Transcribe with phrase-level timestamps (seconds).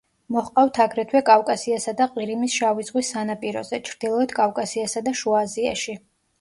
[0.35, 6.01] მოჰყავთ აგრეთვე კავკასიასა და ყირიმის შავი ზღვის სანაპიროზე, ჩრდილოეთ კავკასიასა და შუა აზიაში.